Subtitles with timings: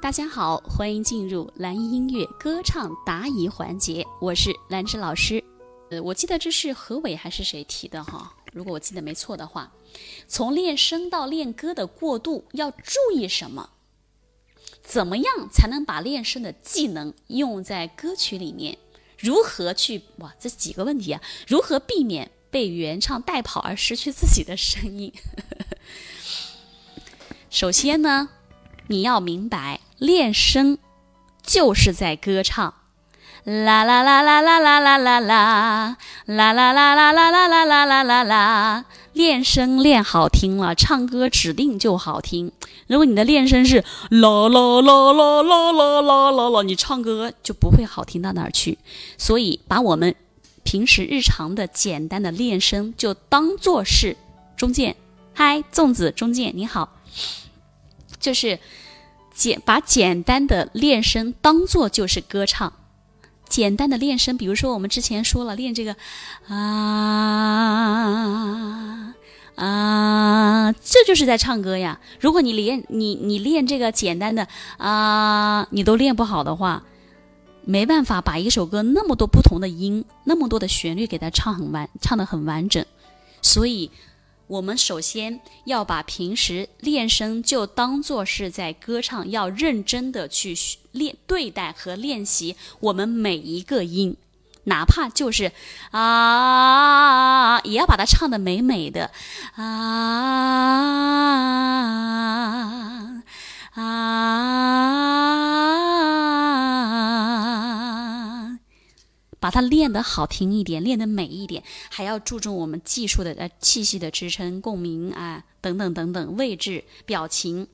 [0.00, 5.42] 大家好，欢迎进入蓝音乐歌唱答疑环节，我是兰芝老师。
[5.90, 8.32] 呃，我记得这是何伟还是谁提的哈？
[8.52, 9.72] 如果我记得没错的话，
[10.28, 13.70] 从练声到练歌的过渡要注意什么？
[14.82, 18.78] 怎么样才能把练声的技能用在歌曲里面？
[19.18, 20.32] 如何去哇？
[20.38, 21.20] 这几个问题啊？
[21.48, 25.12] 如何避免被原唱带跑而失去自己的声音？
[27.50, 28.28] 首先呢，
[28.88, 30.78] 你要明白，练声
[31.42, 32.74] 就是在歌唱。
[33.44, 38.84] 啦啦啦啦啦啦啦啦啦，啦啦啦啦啦啦啦啦啦啦啦。
[39.12, 42.52] 练声练好听了，唱歌指定就好听。
[42.86, 48.78] 如果你的练声是啦啦啦啦啦啦啦啦啦，你唱歌就不会好听到哪儿去。
[49.16, 50.14] 所以，把我们
[50.62, 54.16] 平时日常的简单的练声，就当做是
[54.56, 54.94] 中间。
[55.34, 56.90] 嗨，粽子，中间你好。
[58.28, 58.58] 就是
[59.32, 62.70] 简把简单的练声当做就是歌唱。
[63.48, 65.96] 简单的练声，比如说我们之前说了练这个
[66.46, 67.54] 啊
[69.54, 71.98] 啊，这就是在唱歌呀。
[72.20, 76.84] 如果你练你你练这个简单的啊，你都练不好的话，
[77.64, 82.84] 没办法把一首歌那么多不同的音、那么多的旋律给它唱很完，唱得很完整。
[83.40, 83.90] 所以，
[84.48, 90.56] 我们首先要把平时练声就当做是在歌唱，要认真的去
[90.92, 94.16] 练对待和练习我们每一个音，
[94.64, 95.52] 哪怕就是
[95.90, 99.10] 啊，也要把它唱的美美的。
[99.54, 100.97] 啊。
[109.48, 117.66] 把它练得好听一点，练得美一点，还要注重我们技术的呃气息的支撑、共鸣啊等等等等位置、表情、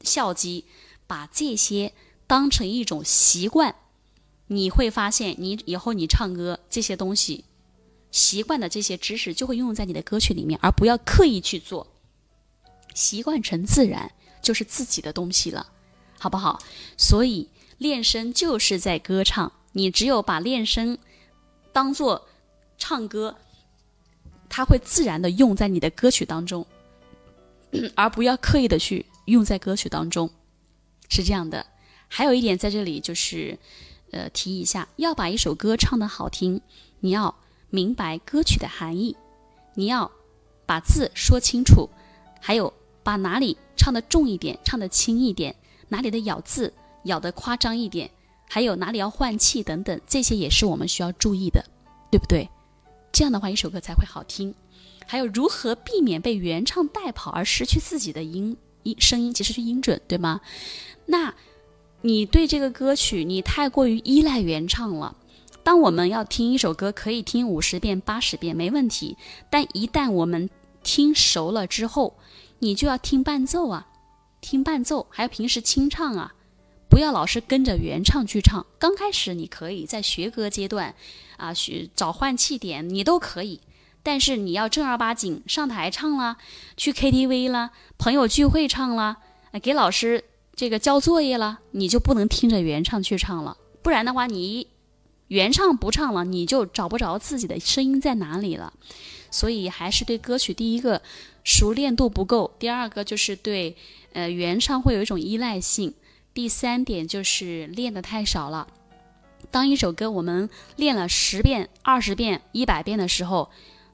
[0.00, 0.64] 笑肌，
[1.06, 1.92] 把这些。
[2.26, 3.74] 当成一种习惯，
[4.46, 7.44] 你会发现，你以后你唱歌这些东西，
[8.10, 11.86] 习惯的这些知识就会用在你的歌曲里面，而不要刻意去做，
[12.94, 15.72] 习惯成自然就是自己的东西了，
[16.18, 16.62] 好不好？
[16.96, 20.96] 所以练声就是在歌唱，你只有把练声
[21.72, 22.26] 当做
[22.76, 23.36] 唱歌，
[24.48, 26.66] 它会自然的用在你的歌曲当中，
[27.94, 30.30] 而不要刻意的去用在歌曲当中，
[31.08, 31.64] 是这样的。
[32.08, 33.58] 还有一点在这里就是，
[34.10, 36.60] 呃，提一下，要把一首歌唱的好听，
[37.00, 37.34] 你要
[37.68, 39.14] 明白歌曲的含义，
[39.74, 40.10] 你要
[40.64, 41.88] 把字说清楚，
[42.40, 45.54] 还有把哪里唱的重一点，唱的轻一点，
[45.88, 46.72] 哪里的咬字
[47.04, 48.10] 咬得夸张一点，
[48.48, 51.64] 还有哪里要换气等等，这些也是我们需要注意的，
[52.10, 52.48] 对不对？
[53.12, 54.54] 这样的话，一首歌才会好听。
[55.06, 60.40] 还有如何避免被原唱带跑而失去自己的音音声音，其实是音准，对吗？
[61.06, 61.34] 那。
[62.00, 65.16] 你对这个歌曲，你太过于依赖原唱了。
[65.64, 69.16] 当我们要听一首歌，可以听五十遍、八十遍没问题。
[69.50, 70.48] 但一旦我们
[70.84, 72.16] 听熟了之后，
[72.60, 73.88] 你就要听伴奏啊，
[74.40, 76.32] 听伴奏，还有平时清唱啊，
[76.98, 78.66] 不要老是跟着原唱去唱。
[78.76, 80.92] 刚开始你可以在学歌阶段
[81.36, 83.60] 啊，学找换气点，你都可以。
[84.02, 86.38] 但是你要正儿八经上台唱了，
[86.76, 89.18] 去 KTV 了，朋友聚会唱了，
[89.62, 90.24] 给老师。
[90.56, 94.66] 这个交作业了，你就不能听着原唱去唱了，不然的话，你
[95.28, 98.72] 原唱不唱了，你就找不着自己的声音在哪里了。
[99.30, 101.00] 所以还是对歌曲，第一个
[101.44, 103.76] 熟练度不够，第二个就是对
[104.14, 105.94] 呃原唱会有一种依赖性，
[106.38, 108.68] 第三点就是练的太少了。
[109.50, 113.50] 当一首歌我们练了十遍、二十遍、一百遍的时候。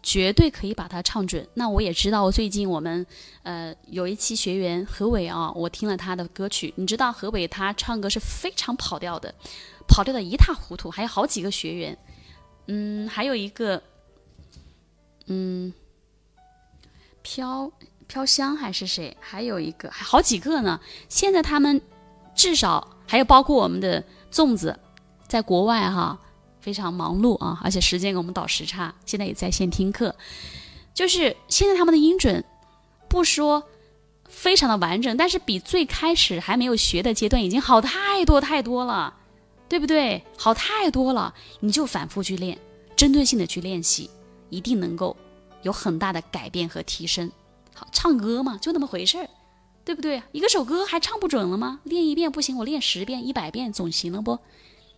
[0.00, 1.46] 绝对可以把它唱准。
[1.54, 3.04] 那我也知道，最近我们
[3.42, 9.34] 呃有一期学员何伟啊，我听了他的歌曲，你知道何伟他唱歌是非常跑调的，
[9.88, 10.88] 跑调的一塌糊涂。
[10.88, 11.98] 还有好几个学员，
[12.68, 13.82] 嗯，还有一个，
[15.26, 15.74] 嗯，
[17.20, 17.70] 飘
[18.06, 19.14] 飘香还是谁？
[19.20, 20.80] 还有一个，还好几个呢。
[21.08, 21.82] 现在他们
[22.38, 24.02] 至少还有包括我们的
[24.32, 24.78] 粽子，
[25.26, 26.18] 在国外哈。
[26.60, 30.14] 非常忙碌啊，而且时间给我们倒时差，现在也在线听课。
[30.92, 32.44] 就是现在他们的音准，
[33.08, 33.62] 不说
[34.28, 39.14] 非常的完整，但是比最开始还没有学的阶段已经好太多太多了，
[39.66, 40.22] 对不对？
[40.36, 42.58] 好太多了，你就反复去练，
[42.94, 44.10] 针对性的去练习，
[44.50, 45.16] 一定能够
[45.62, 47.30] 有很大的改变和提升。
[47.72, 49.28] 好，唱歌嘛，就那么回事儿，
[49.88, 50.22] 对不对？
[50.32, 51.80] 一个首歌还唱不准了吗？
[51.84, 54.38] 练一遍不行，我练十遍、一百遍总行了不？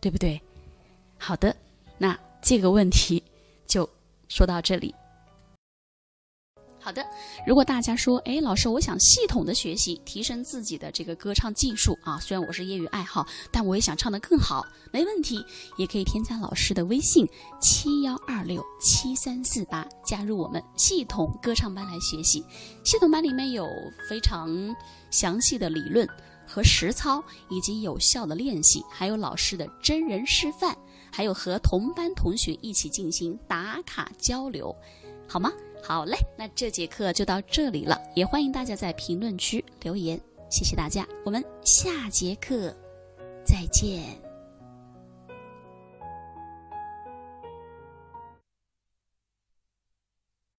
[0.00, 0.42] 对不对？
[1.18, 1.54] 好的，
[1.98, 3.22] 那这个问题
[3.64, 3.88] 就
[4.28, 4.92] 说到这里。
[6.82, 7.06] 好的，
[7.46, 15.44] 如果大家说，哎，老师，我想系统的学习，提升自己的这个歌唱技术啊，虽然我是业余爱好，但我也想唱得更好，没问题，
[15.76, 17.24] 也可以添加老师的微信
[17.60, 22.44] 七幺二六七三四八，加入我们系统歌唱班来学习。
[22.82, 23.64] 系统班里面有
[24.08, 24.50] 非常
[25.08, 26.04] 详细的理论
[26.44, 30.76] 和实操，以及有效的练习，还有老师的真人示范，
[31.12, 34.74] 还有和同班同学一起进行打卡交流，
[35.28, 35.52] 好吗？
[35.82, 40.18] 好嘞，那这节课就到这里了，也欢迎大家在评论区留言，
[40.48, 42.74] 谢谢大家，我们下节课
[43.44, 44.31] 再见。